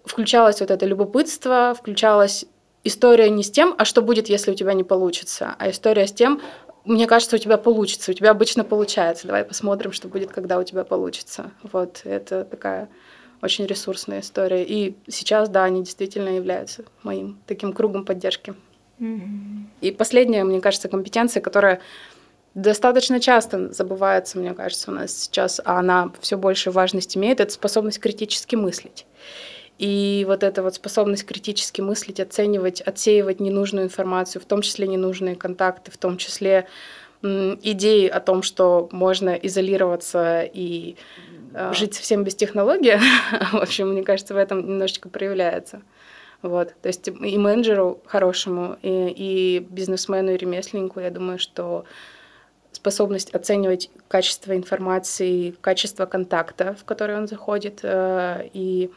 [0.04, 2.46] включалось вот это любопытство, включалась
[2.82, 6.12] история не с тем, а что будет, если у тебя не получится, а история с
[6.12, 6.40] тем,
[6.84, 9.26] мне кажется, у тебя получится, у тебя обычно получается.
[9.26, 11.50] Давай посмотрим, что будет, когда у тебя получится.
[11.72, 12.88] Вот это такая
[13.42, 14.64] очень ресурсная история.
[14.64, 18.54] И сейчас, да, они действительно являются моим таким кругом поддержки.
[18.98, 19.64] Mm-hmm.
[19.80, 21.80] И последняя, мне кажется, компетенция, которая
[22.54, 27.52] достаточно часто забывается, мне кажется, у нас сейчас, а она все больше важность имеет, это
[27.52, 29.06] способность критически мыслить.
[29.78, 35.36] И вот эта вот способность критически мыслить, оценивать, отсеивать ненужную информацию, в том числе ненужные
[35.36, 36.66] контакты, в том числе
[37.22, 40.96] идеи о том, что можно изолироваться и.
[41.72, 42.98] Жить совсем без технологии,
[43.52, 45.82] в общем, мне кажется, в этом немножечко проявляется.
[46.42, 46.74] Вот.
[46.80, 51.84] То есть и менеджеру хорошему, и, и бизнесмену, и ремесленнику, я думаю, что
[52.72, 58.90] способность оценивать качество информации, качество контакта, в который он заходит, э, и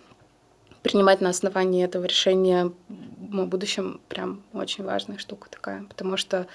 [0.84, 6.48] принимать на основании этого решения в будущем прям очень важная штука такая, потому что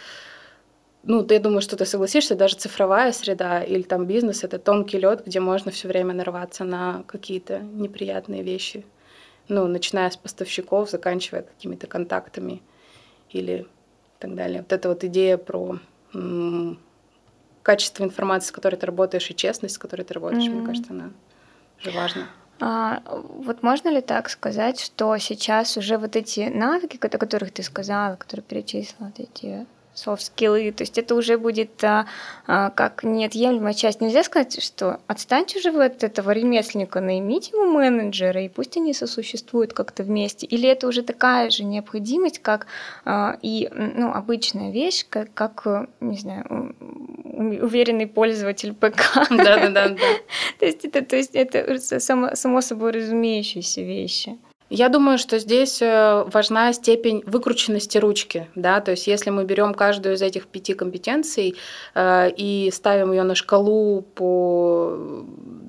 [1.09, 5.25] ну, я думаю, что ты согласишься, даже цифровая среда или там бизнес— это тонкий лед,
[5.25, 8.85] где можно все время нарваться на какие-то неприятные вещи.
[9.49, 12.61] Ну, начиная с поставщиков, заканчивая какими-то контактами
[13.31, 13.67] или
[14.19, 14.61] так далее.
[14.61, 15.79] Вот эта вот идея про
[16.13, 16.79] м-
[17.63, 20.51] качество информации, с которой ты работаешь, и честность, с которой ты работаешь, mm-hmm.
[20.51, 21.11] мне кажется, она
[21.79, 22.27] же важна.
[22.61, 27.63] А, вот можно ли так сказать, что сейчас уже вот эти навыки, о которых ты
[27.63, 29.67] сказала, которые перечислила, вот эти
[29.99, 32.07] софт-скиллы, то есть это уже будет а,
[32.47, 34.01] а, как неотъемлемая часть.
[34.01, 38.95] Нельзя сказать, что отстаньте уже вы от этого ремесленника, наймите ему менеджера, и пусть они
[38.95, 40.47] сосуществуют как-то вместе.
[40.47, 42.67] Или это уже такая же необходимость, как
[43.05, 45.67] а, и ну, обычная вещь, как, как,
[46.01, 46.75] не знаю,
[47.39, 49.29] уверенный пользователь ПК.
[49.31, 49.89] Да-да-да.
[50.59, 54.39] То есть это, то есть это само, само собой разумеющиеся вещи.
[54.71, 59.73] Я думаю, что здесь э, важна степень выкрученности ручки, да, то есть если мы берем
[59.73, 61.57] каждую из этих пяти компетенций
[61.95, 64.99] э, и ставим ее на шкалу по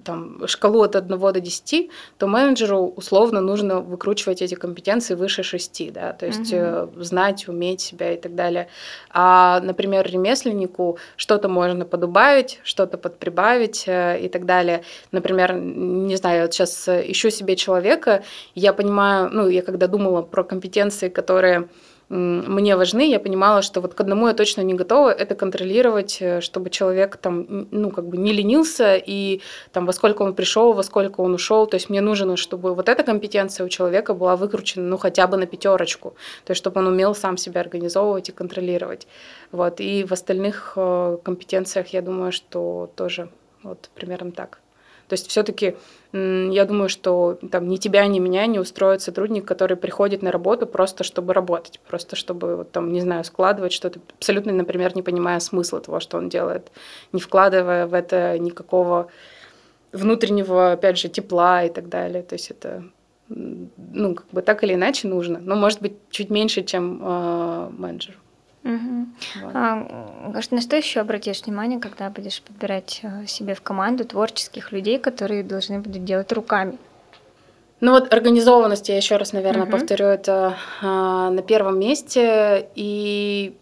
[0.03, 5.93] там, шкалу от 1 до 10, то менеджеру условно нужно выкручивать эти компетенции выше 6,
[5.93, 7.01] да, то есть угу.
[7.01, 8.67] знать, уметь себя и так далее.
[9.12, 14.83] А, например, ремесленнику что-то можно подубавить, что-то подприбавить и так далее.
[15.12, 18.23] Например, не знаю, вот сейчас ищу себе человека,
[18.55, 21.67] я понимаю, понимаю, ну, я когда думала про компетенции, которые
[22.10, 26.41] мне важны, я понимала, что вот к одному я точно не готова, это контролировать, э,
[26.41, 30.84] чтобы человек там, ну, как бы не ленился, и там во сколько он пришел, во
[30.84, 34.88] сколько он ушел, то есть мне нужно, чтобы вот эта компетенция у человека была выкручена,
[34.88, 39.08] ну, хотя бы на пятерочку, то есть чтобы он умел сам себя организовывать и контролировать,
[39.52, 43.30] вот, и в остальных э, компетенциях я думаю, что тоже
[43.62, 44.60] вот примерно так.
[45.10, 45.76] То есть все-таки
[46.13, 50.67] я думаю, что там ни тебя, ни меня не устроит сотрудник, который приходит на работу
[50.67, 55.39] просто чтобы работать, просто чтобы вот, там, не знаю, складывать что-то, абсолютно, например, не понимая
[55.39, 56.72] смысла того, что он делает,
[57.12, 59.08] не вкладывая в это никакого
[59.91, 62.22] внутреннего, опять же, тепла и так далее.
[62.22, 62.84] То есть это
[63.30, 68.17] ну, как бы так или иначе нужно, но может быть чуть меньше, чем э, менеджер.
[68.63, 69.08] Угу.
[69.41, 69.52] Вот.
[69.56, 69.88] А,
[70.52, 75.43] на что еще обратишь внимание, когда будешь подбирать э, себе в команду творческих людей, которые
[75.43, 76.78] должны будут делать руками?
[77.82, 79.72] Ну вот организованность, я еще раз, наверное, угу.
[79.72, 82.69] повторю, это а, на первом месте.
[82.76, 83.56] И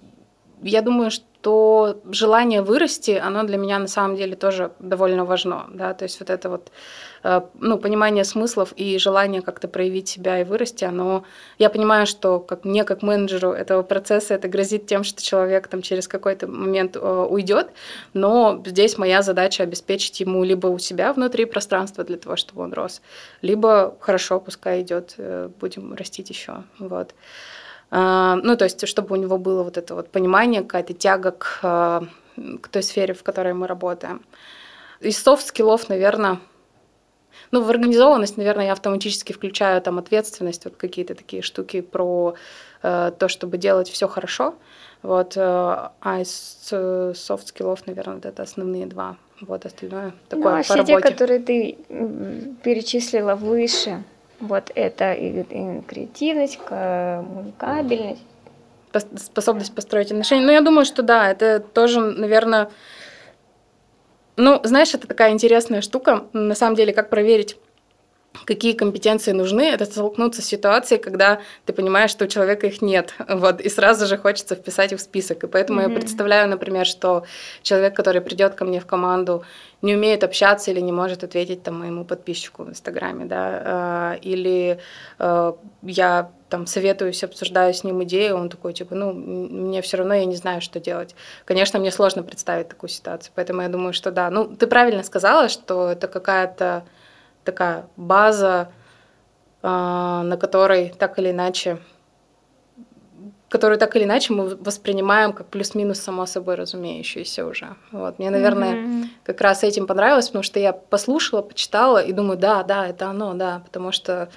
[0.64, 5.94] я думаю, что желание вырасти, оно для меня на самом деле тоже довольно важно, да,
[5.94, 6.72] то есть вот это вот,
[7.24, 11.24] ну, понимание смыслов и желание как-то проявить себя и вырасти, оно,
[11.58, 15.82] я понимаю, что как мне, как менеджеру этого процесса, это грозит тем, что человек там
[15.82, 17.70] через какой-то момент э, уйдет,
[18.14, 22.74] но здесь моя задача обеспечить ему либо у себя внутри пространство для того, чтобы он
[22.74, 23.02] рос,
[23.42, 27.14] либо хорошо, пускай идет, э, будем растить еще, вот.
[27.90, 32.08] А, ну, то есть, чтобы у него было вот это вот понимание, какая-то тяга к,
[32.62, 34.22] к той сфере, в которой мы работаем.
[35.00, 36.40] Из софт-скиллов, наверное,
[37.52, 42.36] ну, в организованность, наверное, я автоматически включаю там ответственность, вот какие-то такие штуки про
[42.84, 44.56] э, то, чтобы делать все хорошо.
[45.04, 49.18] Вот, э, а из э, софт-скиллов, наверное, вот это основные два.
[49.42, 51.78] Вот остальное такое ну, а по все те, которые ты
[52.64, 54.04] перечислила выше,
[54.40, 58.22] вот это и, и креативность, коммуникабельность.
[59.18, 60.46] Способность построить отношения.
[60.46, 62.70] Ну, я думаю, что да, это тоже, наверное...
[64.38, 66.28] Ну, знаешь, это такая интересная штука.
[66.32, 67.58] На самом деле, как проверить
[68.46, 73.16] какие компетенции нужны, это столкнуться с ситуацией, когда ты понимаешь, что у человека их нет,
[73.28, 75.44] вот, и сразу же хочется вписать их в список.
[75.44, 75.90] И поэтому mm-hmm.
[75.90, 77.26] я представляю, например, что
[77.64, 79.44] человек, который придет ко мне в команду,
[79.82, 84.80] не умеет общаться или не может ответить там моему подписчику в Инстаграме, да, а, или
[85.20, 90.14] э, я там советуюсь, обсуждаю с ним идею, он такой, типа, ну, мне все равно,
[90.14, 91.16] я не знаю, что делать.
[91.46, 94.30] Конечно, мне сложно представить такую ситуацию, поэтому я думаю, что да.
[94.30, 96.86] Ну, ты правильно сказала, что это какая-то
[97.44, 98.70] такая база,
[99.62, 101.80] а, на которой так или иначе
[103.50, 107.76] которую так или иначе мы воспринимаем как плюс-минус само собой разумеющееся уже.
[107.92, 108.20] Вот.
[108.20, 109.06] Мне, наверное, mm-hmm.
[109.24, 113.34] как раз этим понравилось, потому что я послушала, почитала и думаю, да, да, это оно,
[113.36, 114.30] да, потому что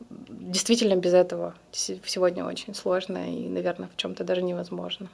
[0.00, 5.08] действительно без этого сегодня очень сложно и, наверное, в чем-то даже невозможно.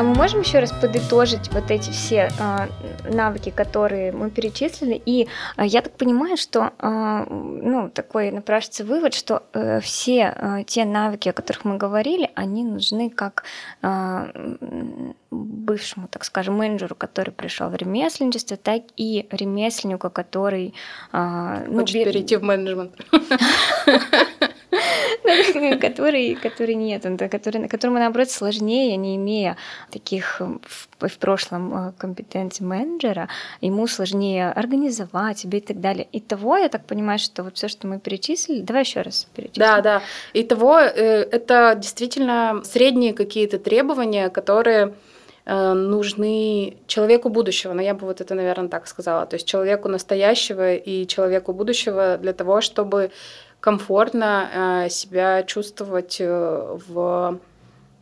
[0.00, 2.68] А мы можем еще раз подытожить вот эти все э,
[3.12, 4.94] навыки, которые мы перечислили?
[5.04, 10.64] И э, я так понимаю, что э, ну, такой напрашивается вывод, что э, все э,
[10.66, 13.44] те навыки, о которых мы говорили, они нужны как
[13.82, 14.56] э,
[15.30, 20.72] бывшему, так скажем, менеджеру, который пришел в ремесленничество, так и ремесленнику, который...
[21.12, 22.92] Э, ну, Хочет перейти в менеджмент.
[25.80, 29.56] который, который нет, который, которому, наоборот, сложнее, не имея
[29.90, 33.28] таких в, в прошлом э, компетенций менеджера,
[33.60, 36.06] ему сложнее организовать себе и так далее.
[36.12, 39.60] И того, я так понимаю, что вот все, что мы перечислили, давай еще раз перечислим.
[39.60, 40.02] Да, да.
[40.32, 44.94] И того, э, это действительно средние какие-то требования, которые
[45.46, 49.88] э, нужны человеку будущего, но я бы вот это, наверное, так сказала, то есть человеку
[49.88, 53.10] настоящего и человеку будущего для того, чтобы
[53.60, 57.38] комфортно э, себя чувствовать э, в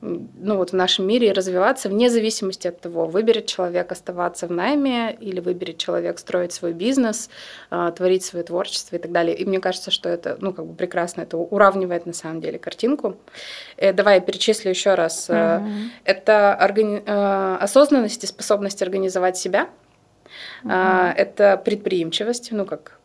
[0.01, 4.53] ну вот в нашем мире и развиваться вне зависимости от того, выберет человек оставаться в
[4.53, 7.29] найме или выберет человек строить свой бизнес,
[7.73, 9.37] э, творить свое творчество и так далее.
[9.37, 13.17] И мне кажется, что это, ну, как бы прекрасно, это уравнивает на самом деле картинку.
[13.77, 15.29] Давай я перечислю еще раз.
[15.29, 15.89] Mm-hmm.
[16.05, 17.03] Это органи...
[17.61, 19.69] осознанность и способность организовать себя.
[20.63, 21.15] Mm-hmm.
[21.17, 22.98] Это предприимчивость, ну, как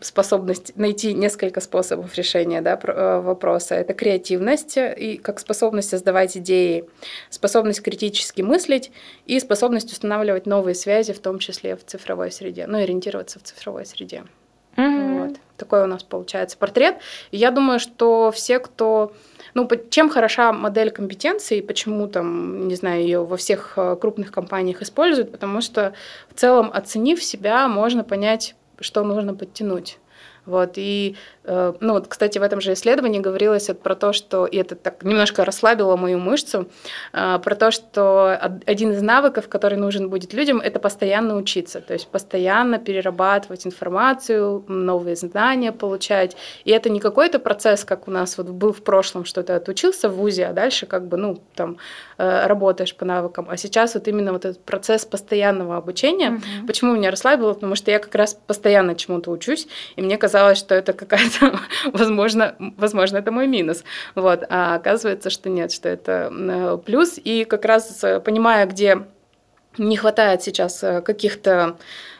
[0.00, 3.74] способность найти несколько способов решения да, э, вопроса.
[3.74, 6.84] Это креативность и как способность создавать идеи,
[7.30, 8.90] способность критически мыслить
[9.26, 13.84] и способность устанавливать новые связи, в том числе в цифровой среде, ну, ориентироваться в цифровой
[13.86, 14.24] среде.
[14.76, 15.26] Mm-hmm.
[15.26, 15.36] Вот.
[15.56, 16.98] Такой у нас получается портрет.
[17.32, 19.12] И я думаю, что все, кто
[19.54, 24.82] ну, чем хороша модель компетенции, почему там, не знаю, ее во всех э, крупных компаниях
[24.82, 25.94] используют, потому что
[26.30, 29.98] в целом, оценив себя, можно понять, что нужно подтянуть.
[30.48, 34.56] Вот, и, э, ну вот, кстати, в этом же исследовании говорилось про то, что, и
[34.56, 36.68] это так немножко расслабило мою мышцу,
[37.12, 38.32] э, про то, что
[38.64, 44.64] один из навыков, который нужен будет людям, это постоянно учиться, то есть постоянно перерабатывать информацию,
[44.68, 46.34] новые знания получать.
[46.64, 50.08] И это не какой-то процесс, как у нас вот был в прошлом, что ты отучился
[50.08, 51.76] в ВУЗе, а дальше как бы, ну, там,
[52.16, 53.48] э, работаешь по навыкам.
[53.50, 56.30] А сейчас вот именно вот этот процесс постоянного обучения.
[56.30, 56.66] Угу.
[56.66, 57.52] Почему меня расслабило?
[57.52, 61.58] Потому что я как раз постоянно чему-то учусь, и мне казалось, казалось, что это какая-то,
[61.92, 63.84] возможно, возможно, это мой минус.
[64.14, 64.44] Вот.
[64.48, 67.18] А оказывается, что нет, что это э, плюс.
[67.24, 68.98] И как раз э, понимая, где
[69.78, 71.76] не хватает сейчас э, каких-то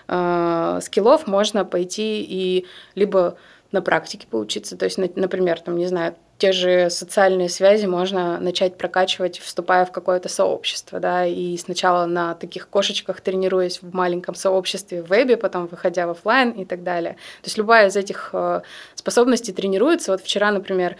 [0.08, 2.66] э, скиллов, можно пойти и
[2.96, 3.36] либо
[3.70, 8.78] на практике поучиться, то есть, например, там, не знаю, те же социальные связи можно начать
[8.78, 15.02] прокачивать, вступая в какое-то сообщество, да, и сначала на таких кошечках тренируясь в маленьком сообществе
[15.02, 17.14] в вебе, потом выходя в офлайн и так далее.
[17.42, 18.62] То есть любая из этих э,
[18.94, 20.12] способностей тренируется.
[20.12, 20.96] Вот вчера, например,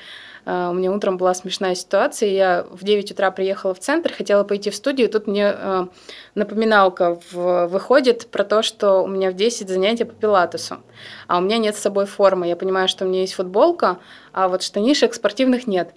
[0.51, 2.31] У меня утром была смешная ситуация.
[2.31, 5.11] Я в 9 утра приехала в центр, хотела пойти в студию.
[5.11, 5.55] Тут мне
[6.35, 10.79] напоминалка выходит про то, что у меня в 10 занятия по пилатесу,
[11.27, 12.49] а у меня нет с собой формы.
[12.49, 13.99] Я понимаю, что у меня есть футболка,
[14.33, 15.93] а вот штанишек спортивных нет.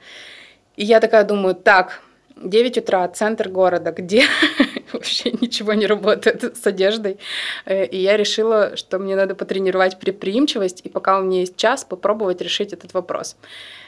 [0.75, 2.01] И я такая думаю, так,
[2.35, 4.25] 9 утра, центр города, где
[4.93, 7.17] вообще ничего не работает с одеждой.
[7.65, 11.83] Э, и я решила, что мне надо потренировать предприимчивость, и пока у меня есть час,
[11.83, 13.35] попробовать решить этот вопрос.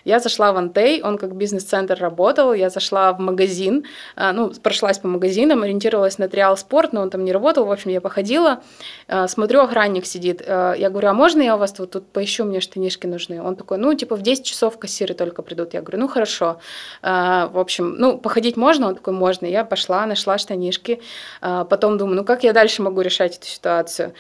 [0.06, 3.86] Я зашла в Антей, он как бизнес-центр работал, я зашла в магазин,
[4.16, 7.72] а, ну, прошлась по магазинам, ориентировалась на Триал Спорт, но он там не работал, в
[7.72, 8.62] общем, я походила,
[9.08, 12.44] а, смотрю, охранник сидит, а, я говорю, а можно я у вас тут, тут поищу,
[12.44, 13.42] мне штанишки нужны?
[13.42, 15.74] Он такой, ну, типа, в 10 часов кассиры только придут.
[15.74, 16.60] Я говорю, ну, хорошо.
[17.02, 18.88] В общем, ну, походить можно?
[18.88, 19.46] Он такой, можно.
[19.46, 20.93] Я пошла, нашла штанишки,
[21.42, 24.14] потом думаю, ну, как я дальше могу решать эту ситуацию?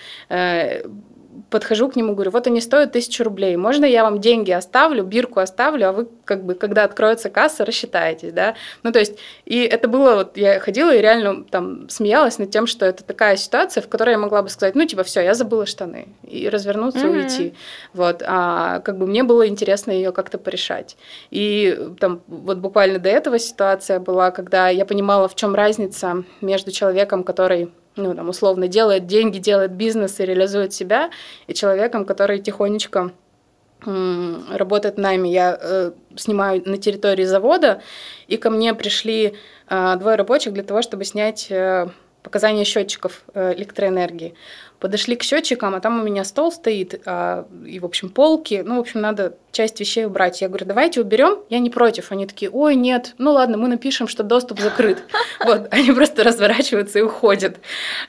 [1.49, 5.39] Подхожу к нему, говорю, вот они стоят тысячу рублей, можно я вам деньги оставлю, бирку
[5.39, 8.55] оставлю, а вы как бы, когда откроется касса, рассчитаетесь, да?
[8.83, 12.67] Ну, то есть, и это было, вот я ходила и реально там смеялась над тем,
[12.67, 15.65] что это такая ситуация, в которой я могла бы сказать, ну, типа, все, я забыла
[15.65, 17.23] штаны, и развернуться, mm-hmm.
[17.23, 17.53] уйти,
[17.93, 20.97] вот, а как бы мне было интересно ее как-то порешать.
[21.31, 26.71] И там вот буквально до этого ситуация была, когда я понимала, в чем разница между
[26.71, 31.11] человеком, который ну, там, условно, делает деньги, делает бизнес и реализует себя,
[31.47, 33.11] и человеком, который тихонечко
[33.85, 35.27] работает нами.
[35.27, 37.81] Я э, снимаю на территории завода,
[38.27, 39.33] и ко мне пришли
[39.69, 41.89] э, двое рабочих для того, чтобы снять э,
[42.23, 44.35] показания счетчиков э, электроэнергии.
[44.79, 48.63] Подошли к счетчикам, а там у меня стол стоит, а, и, в общем, полки.
[48.65, 50.41] Ну, в общем, надо часть вещей убрать.
[50.41, 52.11] Я говорю, давайте уберем, я не против.
[52.11, 55.03] Они такие, ой, нет, ну ладно, мы напишем, что доступ закрыт.
[55.43, 57.57] Вот, они просто разворачиваются и уходят.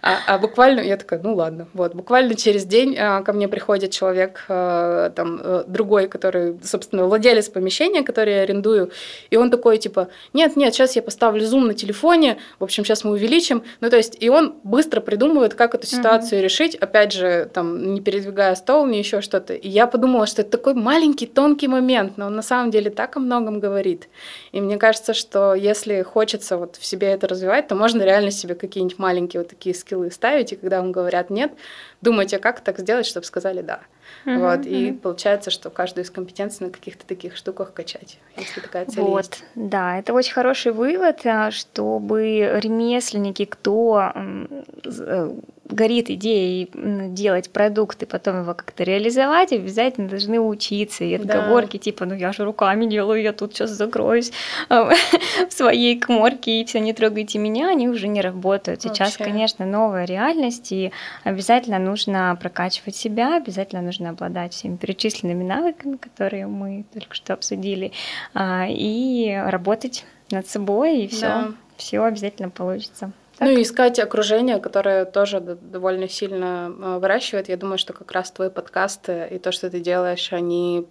[0.03, 1.67] А, а буквально, я такая, ну ладно.
[1.75, 7.07] Вот, буквально через день а, ко мне приходит человек, а, там, а, другой, который, собственно,
[7.07, 8.93] владелец помещения, который я арендую,
[9.31, 13.03] и он такой, типа, нет, нет, сейчас я поставлю зум на телефоне, в общем, сейчас
[13.03, 13.65] мы увеличим.
[13.81, 17.95] Ну, то есть, и он быстро придумывает, как эту ситуацию решить, решить, опять же, там,
[17.95, 19.55] не передвигая стол, не еще что-то.
[19.55, 23.17] И я подумала, что это такой маленький, тонкий момент, но он на самом деле так
[23.17, 24.09] о многом говорит.
[24.53, 28.55] И мне кажется, что если хочется вот в себе это развивать, то можно реально себе
[28.55, 31.53] какие-нибудь маленькие вот такие скиллы ставить, и когда вам говорят «нет»,
[32.01, 33.81] думайте, а как так сделать, чтобы сказали «да».
[34.25, 34.89] Uh-huh, вот, uh-huh.
[34.89, 39.19] и получается, что каждую из компетенций на каких-то таких штуках качать, если такая цель вот,
[39.19, 39.45] есть.
[39.55, 45.31] Да, это очень хороший вывод, а, чтобы ремесленники, кто э,
[45.69, 51.05] горит идеей делать продукт и потом его как-то реализовать, обязательно должны учиться.
[51.05, 51.83] И отговорки да.
[51.83, 54.33] типа, ну я же руками делаю, я тут сейчас закроюсь
[54.69, 58.83] в своей коморке и все, не трогайте меня, они уже не работают.
[58.83, 59.25] Сейчас, Вообще.
[59.25, 60.93] конечно, новая реальность, и
[61.25, 67.93] обязательно нужно прокачивать себя, обязательно нужно обладать всеми перечисленными навыками, которые мы только что обсудили,
[68.33, 71.49] а, и работать над собой, и все, да.
[71.77, 73.13] все обязательно получится.
[73.37, 73.49] Так?
[73.49, 77.49] Ну и искать окружение, которое тоже довольно сильно а, выращивает.
[77.49, 80.87] Я думаю, что как раз твои подкасты и то, что ты делаешь, они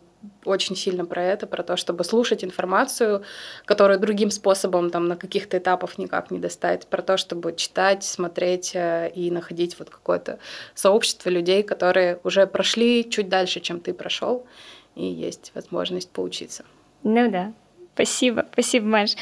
[0.45, 3.24] очень сильно про это, про то, чтобы слушать информацию,
[3.65, 8.71] которую другим способом там на каких-то этапах никак не достать, про то, чтобы читать, смотреть
[8.76, 10.39] э, и находить вот какое-то
[10.76, 14.45] сообщество людей, которые уже прошли чуть дальше, чем ты прошел,
[14.95, 16.65] и есть возможность поучиться.
[17.03, 17.53] Ну да,
[17.93, 19.15] Спасибо, спасибо, Маш.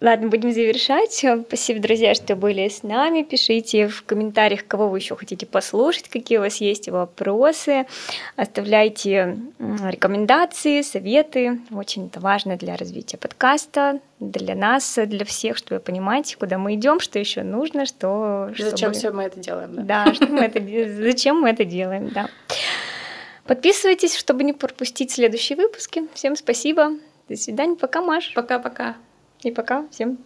[0.00, 1.24] Ладно, будем завершать.
[1.46, 3.22] Спасибо, друзья, что были с нами.
[3.22, 7.86] Пишите в комментариях, кого вы еще хотите послушать, какие у вас есть вопросы.
[8.36, 11.60] Оставляйте рекомендации, советы.
[11.70, 17.00] Очень это важно для развития подкаста, для нас, для всех, чтобы понимать, куда мы идем,
[17.00, 18.50] что еще нужно, что...
[18.58, 18.94] Зачем чтобы...
[18.94, 20.04] все мы это делаем, да?
[20.04, 21.02] Да, что мы это...
[21.02, 22.28] зачем мы это делаем, да.
[23.46, 26.02] Подписывайтесь, чтобы не пропустить следующие выпуски.
[26.12, 26.90] Всем спасибо.
[27.28, 27.76] До свидания.
[27.76, 28.32] Пока, Маш.
[28.34, 28.96] Пока-пока.
[29.42, 29.86] И пока.
[29.88, 30.18] Всем